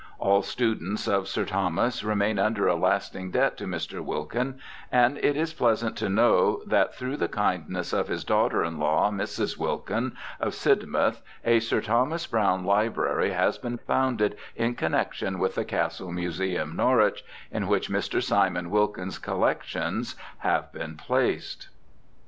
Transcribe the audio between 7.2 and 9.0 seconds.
kindness of his daughter in